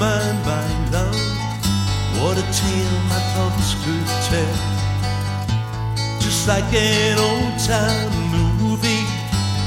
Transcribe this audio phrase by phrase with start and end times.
[0.00, 1.20] by love.
[2.20, 4.56] What a tale my thoughts could tell.
[6.20, 9.04] Just like an old time movie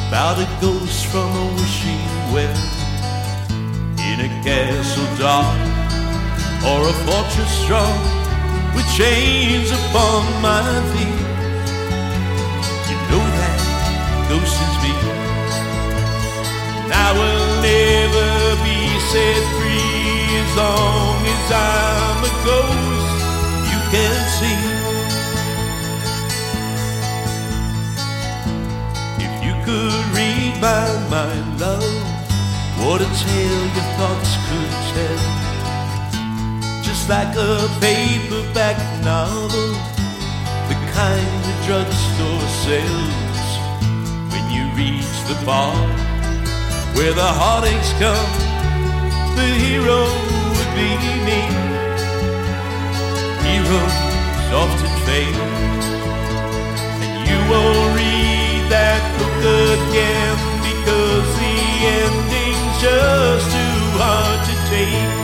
[0.07, 2.61] about a ghost from a wishing well.
[4.09, 5.59] In a castle dark
[6.65, 8.00] or a fortress strong
[8.73, 11.27] with chains upon my feet.
[12.90, 13.59] You know that
[14.29, 14.93] ghost is me.
[17.05, 18.29] I will never
[18.65, 18.79] be
[19.12, 19.92] set free
[20.55, 23.13] long as I'm a ghost
[23.71, 24.62] you can see.
[29.26, 31.84] If you could read my mind, love,
[32.81, 35.21] what a tale your thoughts could tell.
[36.84, 39.73] Just like a paperback novel,
[40.70, 43.49] the kind the drugstore sells.
[44.31, 45.76] When you reach the bar
[46.93, 48.34] where the heartaches come,
[49.35, 50.32] the hero
[53.63, 53.97] Heroes
[54.51, 55.39] often fail,
[57.01, 59.39] and you won't read that book
[59.79, 60.35] again
[60.67, 61.55] because the
[62.01, 65.23] ending's just too hard to take.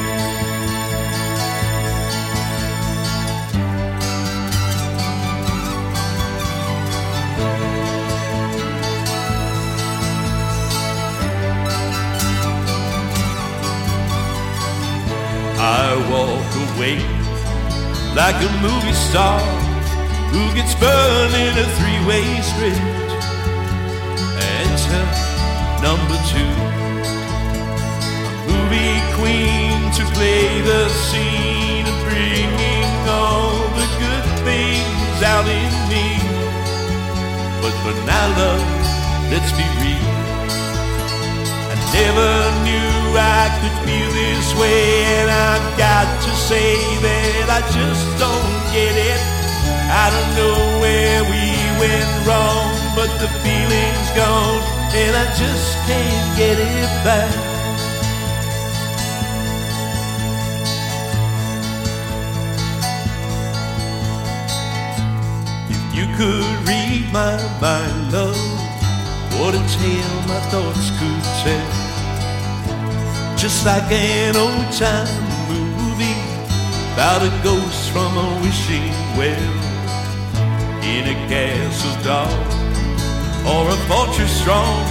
[15.59, 17.18] I walk away
[18.15, 19.39] like a movie star
[20.31, 22.81] who gets burned in a three-way script.
[24.61, 25.05] Enter
[25.81, 26.53] number two,
[28.27, 35.71] a movie queen to play the scene of bringing all the good things out in
[35.91, 36.07] me.
[37.61, 38.63] But for now, love,
[39.31, 40.28] let's be real.
[43.61, 49.21] Could feel this way, and I've got to say that I just don't get it.
[49.89, 51.43] I don't know where we
[51.81, 54.61] went wrong, but the feeling's gone,
[54.93, 57.33] and I just can't get it back.
[65.69, 68.37] If you could read my mind, love,
[69.39, 71.88] what a tale my thoughts could tell.
[73.39, 75.07] Just like an old time
[75.47, 76.19] movie
[76.91, 79.55] about a ghost from a wishing well
[80.83, 82.29] in a castle dark
[83.47, 84.83] or a fortress strong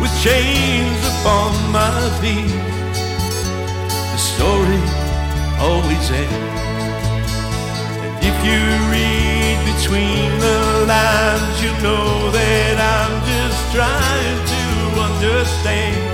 [0.00, 1.92] with chains upon my
[2.22, 2.56] feet.
[4.12, 4.80] The story
[5.60, 6.56] always ends.
[8.00, 8.60] And if you
[8.96, 14.64] read between the lines, you know that I'm just trying to
[15.02, 16.13] understand